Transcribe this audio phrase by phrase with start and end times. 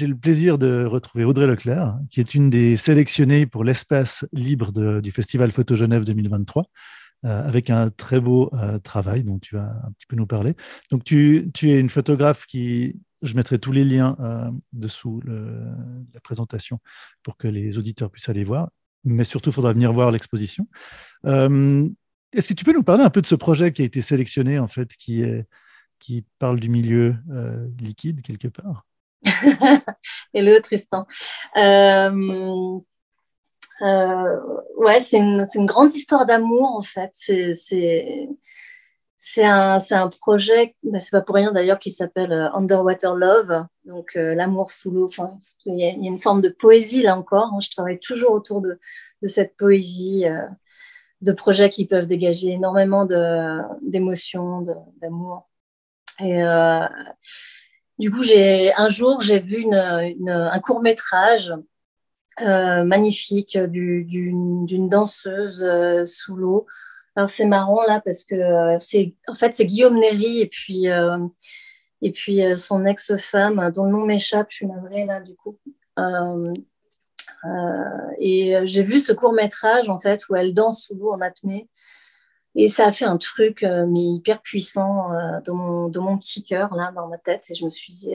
[0.00, 4.72] j'ai le plaisir de retrouver Audrey Leclerc, qui est une des sélectionnées pour l'espace libre
[5.02, 6.64] du Festival Photo Genève 2023.
[7.22, 8.50] avec un très beau
[8.82, 10.54] travail dont tu vas un petit peu nous parler.
[10.90, 14.16] Donc, tu, es une photographe qui, je mettrai tous les liens
[14.72, 16.78] dessous la présentation
[17.22, 18.70] pour que les auditeurs puissent aller voir.
[19.04, 20.66] Mais surtout, il faudra venir voir l'exposition.
[21.26, 24.58] Est-ce que tu peux nous parler un peu de ce projet qui a été sélectionné,
[24.58, 28.86] en fait, qui, parle du milieu euh, liquide quelque part?
[30.34, 31.06] Hello Tristan.
[31.56, 32.80] Euh,
[33.82, 34.40] euh,
[34.76, 37.12] ouais, c'est une, une, grande histoire d'amour en fait.
[37.14, 38.28] C'est
[39.44, 44.90] un, un, projet, c'est pas pour rien d'ailleurs, qui s'appelle Underwater Love, donc l'amour sous
[44.90, 45.08] l'eau.
[45.66, 47.52] Il y, a une forme de poésie là encore.
[47.52, 47.60] Hein.
[47.60, 48.78] Je travaille toujours autour de,
[49.22, 50.24] de cette poésie
[51.20, 53.06] de projets qui peuvent dégager énormément
[53.82, 54.66] d'émotions,
[55.00, 55.50] d'amour.
[56.20, 56.86] Et euh,
[58.00, 61.54] du coup, j'ai un jour, j'ai vu un court métrage
[62.40, 66.66] euh, magnifique d'une danseuse euh, sous l'eau.
[67.16, 70.86] Alors c'est marrant là parce que c'est en fait c'est Guillaume Néry et puis
[72.02, 75.58] et puis son ex-femme dont le nom m'échappe, je suis navrée là du coup.
[77.46, 81.12] Euh, et euh, j'ai vu ce court métrage en fait où elle danse sous l'eau
[81.12, 81.68] en apnée.
[82.56, 85.10] Et ça a fait un truc euh, mais hyper puissant
[85.44, 87.44] dans, mon, dans mon petit cœur, là, dans ma tête.
[87.50, 88.14] Et je me suis dit,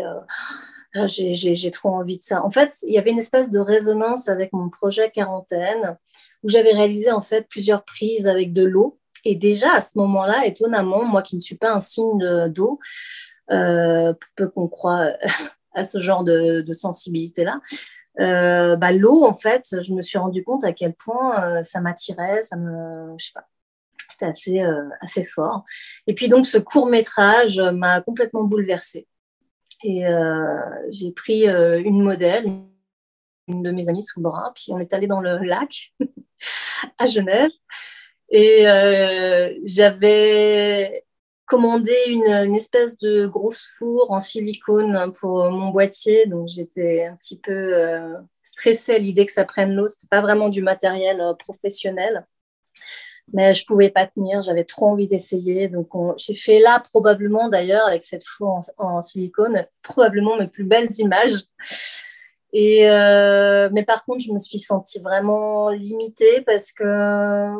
[0.93, 2.43] ah, j'ai trop envie de ça.
[2.43, 5.97] En fait, il y avait une espèce de résonance avec mon projet quarantaine,
[6.43, 8.99] où j'avais réalisé en fait plusieurs prises avec de l'eau.
[9.25, 12.79] Et déjà à ce moment-là, étonnamment, moi qui ne suis pas un signe d'eau,
[13.51, 15.13] euh, peu qu'on croit
[15.73, 17.59] à ce genre de, de sensibilité-là,
[18.19, 21.81] euh, bah, l'eau, en fait, je me suis rendu compte à quel point euh, ça
[21.81, 23.47] m'attirait, ça me, je sais pas,
[24.15, 25.63] c'était assez, euh, assez fort.
[26.07, 29.07] Et puis donc, ce court métrage m'a complètement bouleversée.
[29.83, 30.03] Et
[30.89, 32.45] j'ai pris une modèle,
[33.47, 35.93] une de mes amies sous le bras, puis on est allé dans le lac
[36.97, 37.51] à Genève.
[38.29, 38.65] Et
[39.63, 41.05] j'avais
[41.45, 46.25] commandé une, espèce de grosse four en silicone pour mon boîtier.
[46.25, 49.87] Donc j'étais un petit peu euh, stressée à l'idée que ça prenne l'eau.
[49.87, 52.25] C'était pas vraiment du matériel euh, professionnel.
[53.33, 55.67] Mais je pouvais pas tenir, j'avais trop envie d'essayer.
[55.67, 60.89] Donc j'ai fait là probablement d'ailleurs avec cette four en, silicone, probablement mes plus belles
[60.99, 61.43] images.
[62.53, 67.51] Et euh, mais par contre, je me suis sentie vraiment limitée parce que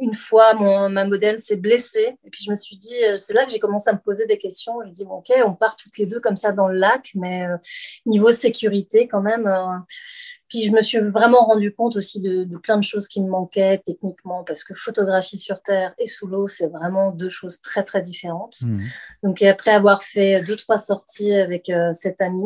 [0.00, 2.16] une fois, mon, ma modèle s'est blessée.
[2.24, 4.26] Et puis, je me suis dit, euh, c'est là que j'ai commencé à me poser
[4.26, 4.80] des questions.
[4.82, 7.10] Je me dis, bon, OK, on part toutes les deux comme ça dans le lac,
[7.14, 7.56] mais euh,
[8.06, 9.46] niveau sécurité, quand même.
[9.46, 9.76] Euh,
[10.50, 13.80] puis, je me suis vraiment rendu compte aussi de, plein de choses qui me manquaient
[13.84, 18.02] techniquement, parce que photographie sur Terre et sous l'eau, c'est vraiment deux choses très, très
[18.02, 18.60] différentes.
[18.60, 18.80] Mmh.
[19.22, 22.44] Donc, après avoir fait deux, trois sorties avec cet ami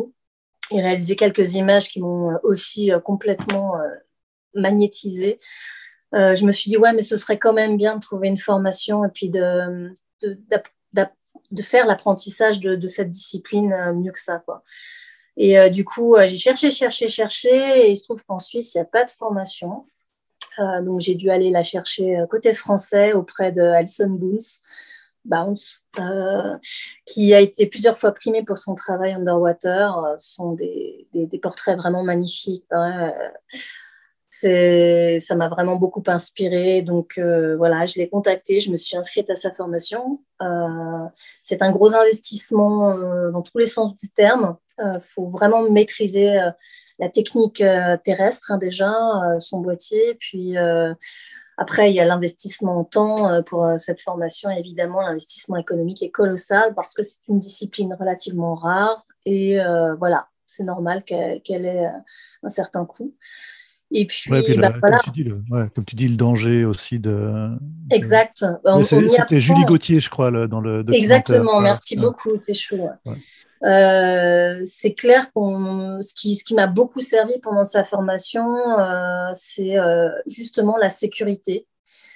[0.71, 3.73] et réalisé quelques images qui m'ont aussi complètement
[4.53, 5.39] magnétisée,
[6.15, 8.37] euh, je me suis dit, ouais, mais ce serait quand même bien de trouver une
[8.37, 10.37] formation et puis de, de,
[11.51, 14.41] de, faire l'apprentissage de, cette discipline euh, mieux que ça.
[14.45, 14.63] Quoi.
[15.37, 18.77] Et euh, du coup, j'ai cherché, cherché, cherché, et il se trouve qu'en Suisse, il
[18.77, 19.85] n'y a pas de formation.
[20.57, 24.19] donc, j'ai dû aller la chercher côté français auprès de Alison
[25.25, 25.83] Bounce,
[27.05, 30.15] qui a été plusieurs fois primé pour son travail underwater.
[30.17, 32.65] ce sont des, des, portraits vraiment magnifiques.
[34.39, 36.81] Ça m'a vraiment beaucoup inspiré.
[36.81, 40.21] Donc euh, voilà, je l'ai contacté, je me suis inscrite à sa formation.
[40.41, 41.05] Euh,
[41.41, 44.57] c'est un gros investissement euh, dans tous les sens du terme.
[44.79, 46.37] Il faut vraiment maîtriser
[46.99, 47.63] la technique
[48.03, 48.93] terrestre hein, déjà,
[49.39, 50.57] son boîtier, puis
[51.57, 54.49] après, il y a l'investissement en temps pour cette formation.
[54.49, 59.57] Évidemment, l'investissement économique est colossal parce que c'est une discipline relativement rare et
[59.97, 61.89] voilà, c'est normal qu'elle ait
[62.43, 63.15] un certain coût.
[63.91, 67.49] Et puis, bah, comme, tu dis, le, comme, tu dis, le, danger aussi de.
[67.91, 68.43] Exact.
[68.83, 70.85] C'était Julie Gauthier, je crois, dans le.
[70.91, 72.89] Exactement, merci beaucoup, t'es chaud.
[73.63, 79.29] Euh, c'est clair qu'on ce qui, ce qui m'a beaucoup servi pendant sa formation, euh,
[79.33, 81.65] c'est euh, justement la sécurité.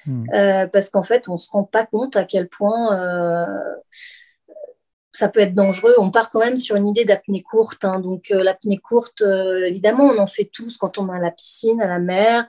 [0.06, 0.26] Hmm.
[0.72, 2.98] parce qu'en fait, on ne se rend pas compte à quel point
[5.20, 5.96] ça peut être dangereux.
[5.98, 7.84] On part quand même sur une idée d'apnée courte.
[7.84, 8.00] Hein.
[8.00, 11.32] Donc, euh, l'apnée courte, euh, évidemment, on en fait tous quand on est à la
[11.32, 12.48] piscine, à la mer.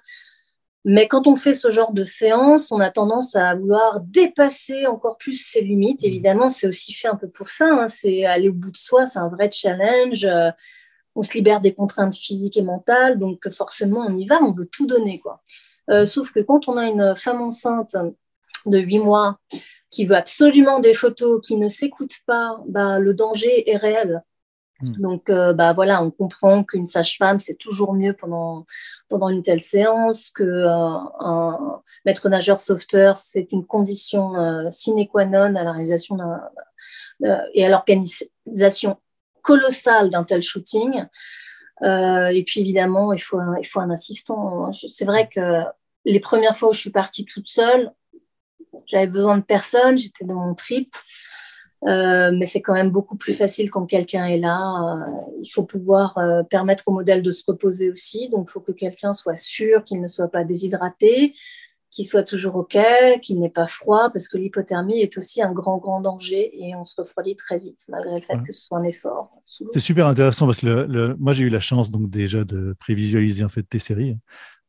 [0.84, 5.18] Mais quand on fait ce genre de séance, on a tendance à vouloir dépasser encore
[5.18, 6.04] plus ses limites.
[6.04, 7.66] Évidemment, c'est aussi fait un peu pour ça.
[7.66, 7.88] Hein.
[7.88, 10.24] C'est aller au bout de soi, c'est un vrai challenge.
[10.24, 10.50] Euh,
[11.16, 13.18] on se libère des contraintes physiques et mentales.
[13.18, 15.18] Donc, forcément, on y va, on veut tout donner.
[15.18, 15.42] quoi.
[16.06, 17.96] sauf que quand on a une femme enceinte
[18.66, 19.40] de 8 mois
[19.90, 24.22] qui veut absolument des photos, qui ne s'écoute pas, bah, le danger est réel.
[24.82, 24.92] Hmm.
[25.00, 28.66] Donc, euh, bah voilà, on comprend qu'une sage-femme, c'est toujours mieux pendant,
[29.08, 35.06] pendant une telle séance, que euh, un maître nageur sauveteur, c'est une condition euh, sine
[35.06, 36.16] qua non à la réalisation
[37.54, 38.96] et à l'organisation
[39.42, 41.04] colossale d'un tel shooting.
[41.82, 44.72] et puis, évidemment, il faut un, il faut un assistant.
[44.72, 45.62] C'est vrai que
[46.06, 47.92] les premières fois où je suis partie toute seule,
[48.86, 50.94] j'avais besoin de personne, j'étais dans mon trip.
[51.86, 54.58] Euh, mais c'est quand même beaucoup plus facile quand quelqu'un est là.
[54.58, 55.10] Euh,
[55.42, 58.28] il faut pouvoir euh, permettre au modèle de se reposer aussi.
[58.28, 61.32] Donc, il faut que quelqu'un soit sûr qu'il ne soit pas déshydraté,
[61.90, 62.78] qu'il soit toujours OK,
[63.22, 66.84] qu'il n'ait pas froid, parce que l'hypothermie est aussi un grand, grand danger et on
[66.84, 69.30] se refroidit très vite, malgré le fait que ce soit un effort.
[69.44, 73.42] C'est super intéressant parce que le, moi, j'ai eu la chance donc déjà de prévisualiser
[73.42, 74.16] en fait tes séries.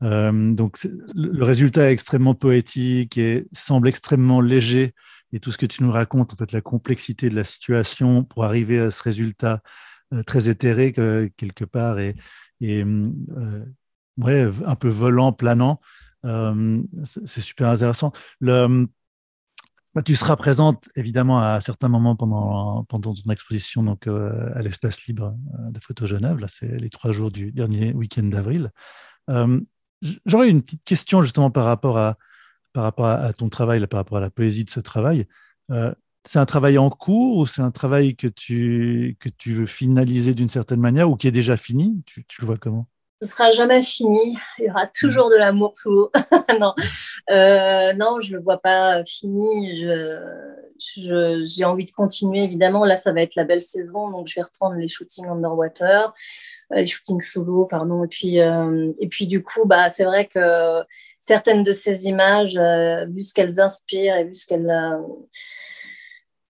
[0.02, 0.80] Donc,
[1.14, 4.96] le résultat est extrêmement poétique et semble extrêmement léger
[5.34, 8.44] et tout ce que tu nous racontes, en fait, la complexité de la situation pour
[8.44, 9.62] arriver à ce résultat
[10.14, 12.16] euh, très éthéré quelque part et,
[12.60, 15.80] et euh, un peu volant, planant,
[16.26, 18.12] euh, c'est super intéressant.
[19.94, 25.06] Bah, tu seras présente évidemment à certains moments pendant, pendant ton exposition donc, à l'espace
[25.06, 25.36] libre
[25.70, 26.38] de Photo Genève.
[26.38, 28.72] Là, c'est les trois jours du dernier week-end d'avril.
[30.26, 32.18] J'aurais une petite question justement par rapport à,
[32.74, 35.28] par rapport à, ton travail, par rapport à la poésie de ce travail.
[35.72, 35.94] Euh,
[36.26, 40.34] c'est un travail en cours ou c'est un travail que tu, que tu veux finaliser
[40.34, 42.04] d'une certaine manière ou qui est déjà fini?
[42.06, 42.88] Tu, le vois comment?
[43.22, 44.38] Ce sera jamais fini.
[44.60, 46.12] Il y aura toujours de l'amour sous l'eau.
[46.60, 46.74] non.
[47.30, 49.78] Euh, non, je ne le vois pas fini.
[49.80, 50.20] Je,
[50.82, 52.86] j'ai envie de continuer, évidemment.
[52.86, 56.14] Là, ça va être la belle saison, donc je vais reprendre les shootings underwater,
[56.72, 58.04] euh, les shootings solo, pardon.
[58.04, 60.84] Et puis, et puis du coup, bah, c'est vrai que
[61.22, 64.98] certaines de ces images, euh, vu ce qu'elles inspirent et vu ce qu'elles, euh,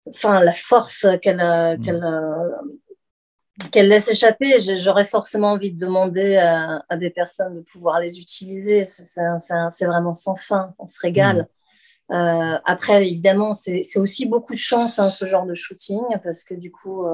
[0.08, 2.50] enfin la force qu'elles mm.
[3.72, 8.84] qu'elle laisse échapper, j'aurais forcément envie de demander à, des personnes de pouvoir les utiliser.
[8.84, 11.48] C'est vraiment sans fin, on se régale.
[12.10, 16.54] Euh, après, évidemment, c'est aussi beaucoup de chance, hein, ce genre de shooting, parce que
[16.54, 17.06] du coup,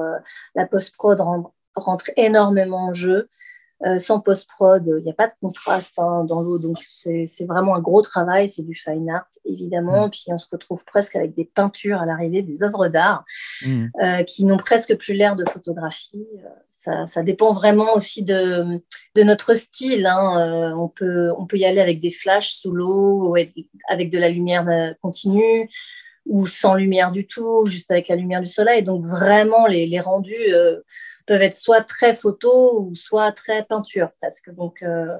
[0.55, 1.19] la post-prod
[1.75, 3.29] rentre énormément en jeu.
[3.85, 6.57] Euh, sans post-prod, il n'y a pas de contraste hein, dans l'eau.
[6.57, 8.47] Donc, c'est vraiment un gros travail.
[8.47, 10.07] C'est du fine art, évidemment.
[10.07, 10.11] Mm.
[10.11, 13.25] Puis, on se retrouve presque avec des peintures à l'arrivée, des œuvres d'art
[13.65, 13.85] mm.
[14.01, 16.25] euh, qui n'ont presque plus l'air de photographie.
[16.37, 18.79] Euh, ça, ça, dépend vraiment aussi de,
[19.15, 20.05] de notre style.
[20.05, 20.73] Hein.
[20.77, 23.35] on, peut, on peut y aller avec des flashs sous l'eau,
[23.89, 25.69] avec de la lumière continue
[26.25, 28.83] ou sans lumière du tout, juste avec la lumière du soleil.
[28.83, 30.81] Donc vraiment, les, rendus euh,
[31.25, 34.81] peuvent être soit très photo ou soit très peinture, parce que donc.
[34.83, 35.17] Euh,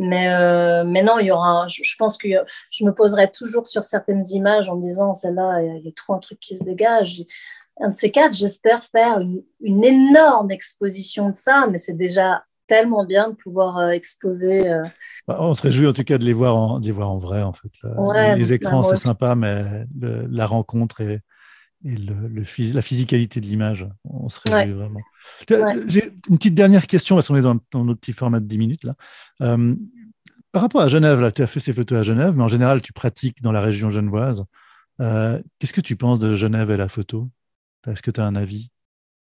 [0.00, 1.66] mais, euh, mais non, il y aura.
[1.66, 2.28] Je, pense que
[2.70, 6.14] je me poserai toujours sur certaines images en me disant celle-là, il y a trop
[6.14, 7.24] un truc qui se dégage.
[7.80, 9.20] Un de ces quatre, j'espère faire
[9.60, 14.70] une énorme exposition de ça, mais c'est déjà tellement bien de pouvoir euh, exposer.
[14.70, 14.84] Euh.
[15.26, 17.18] Bah, on se réjouit en tout cas de les voir en, de les voir en
[17.18, 17.72] vrai, en fait.
[18.36, 21.20] les écrans, c'est sympa, mais la rencontre et,
[21.84, 25.00] et le, la physicalité de l'image, on se réjouit vraiment.
[25.88, 28.84] J'ai une petite dernière question, parce qu'on est dans, notre petit format de 10 minutes.
[28.84, 28.94] là.
[29.42, 29.74] Euh,
[30.52, 32.80] par rapport à Genève, là, tu as fait ces photos à Genève, mais en général,
[32.80, 34.44] tu pratiques dans la région genevoise.
[34.98, 37.28] Qu'est-ce que tu penses de Genève et la photo?
[37.86, 38.70] Est-ce que tu as un avis?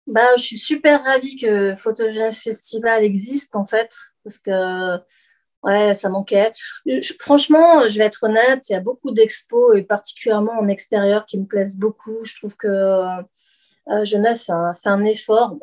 [0.07, 3.95] Bah, je suis super ravie que Photogène Festival existe en fait,
[4.25, 4.99] parce que
[5.63, 6.53] ouais, ça manquait.
[7.19, 11.39] franchement, je vais être honnête, il y a beaucoup d'expos, et particulièrement en extérieur, qui
[11.39, 12.25] me plaisent beaucoup.
[12.25, 15.57] Je trouve que euh, Genève fait un, fait un effort.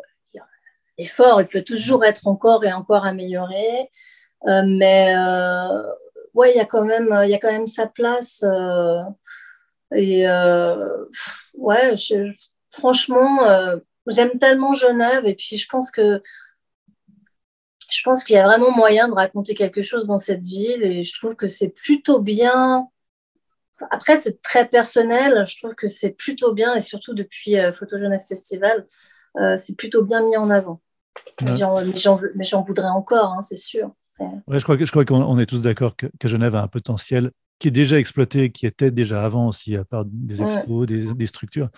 [0.97, 3.89] Effort, il peut toujours être encore et encore amélioré,
[4.47, 5.81] euh, mais euh,
[6.33, 8.43] ouais, il y a quand même, il y a quand même sa place.
[9.95, 10.25] Et
[11.53, 11.95] ouais,
[12.71, 16.21] franchement j'aime tellement Genève et puis je pense que
[17.89, 21.03] je pense qu'il y a vraiment moyen de raconter quelque chose dans cette ville et
[21.03, 22.87] je trouve que c'est plutôt bien.
[23.89, 25.43] Après, c'est très personnel.
[25.47, 28.85] Je trouve que c'est plutôt bien et surtout depuis euh, Photo Genève Festival,
[29.37, 30.81] euh, c'est plutôt bien mis en avant.
[31.41, 33.91] Mais j'en voudrais encore, hein, c'est sûr.
[34.47, 37.69] Ouais, je crois, je crois qu'on est tous d'accord que, Genève a un potentiel qui
[37.69, 41.69] est déjà exploité, qui était déjà avant aussi, à part des expos, des, structures,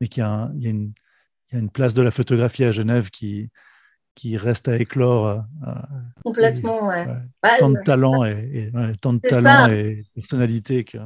[0.00, 0.92] mais qui a, il y a une,
[1.50, 3.50] il y a une place de la photographie à Genève qui,
[4.14, 5.26] qui reste à éclore.
[5.26, 5.72] Euh, euh,
[6.24, 7.06] Complètement, ouais.
[7.58, 8.70] tant de talent et,
[9.00, 10.98] tant de talent et personnalité que.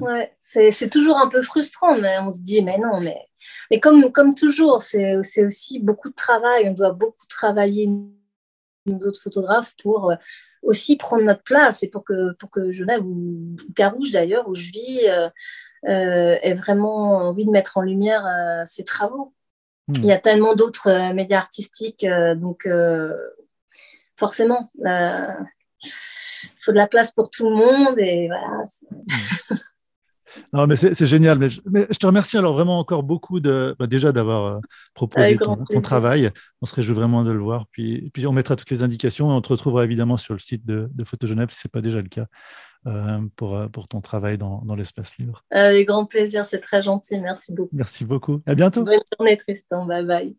[0.00, 3.16] Ouais, c'est toujours un peu frustrant, mais on se dit, mais non, mais,
[3.70, 6.68] mais comme, comme toujours, c'est aussi beaucoup de travail.
[6.68, 10.16] On doit beaucoup travailler, nous autres photographes, pour euh,
[10.62, 14.72] aussi prendre notre place et pour que, pour que Genève ou Carouge d'ailleurs, où je
[14.72, 15.02] vis,
[15.84, 18.26] ait vraiment envie de mettre en lumière
[18.66, 19.32] ses travaux.
[19.88, 19.94] Hmm.
[19.96, 22.68] Il y a tellement d'autres médias artistiques, donc
[24.16, 25.48] forcément, il
[26.60, 28.64] faut de la place pour tout le monde et voilà.
[30.52, 31.38] Non, mais c'est génial.
[31.38, 31.60] Mais je,
[31.98, 34.60] te remercie alors vraiment encore beaucoup de, bah, déjà d'avoir euh,
[34.94, 36.30] proposé ton, travail.
[36.62, 37.66] On se réjouit vraiment de le voir.
[37.70, 40.64] Puis, puis on mettra toutes les indications et on te retrouvera évidemment sur le site
[40.64, 42.26] de, de Photo Genève si ce n'est pas déjà le cas
[42.86, 45.44] euh, pour, euh, pour ton travail dans, dans l'espace libre.
[45.50, 47.18] Avec grand plaisir, c'est très gentil.
[47.18, 47.74] Merci beaucoup.
[47.74, 48.42] Merci beaucoup.
[48.46, 48.84] À bientôt.
[48.84, 49.86] Bonne journée, Tristan.
[49.86, 50.36] Bye bye.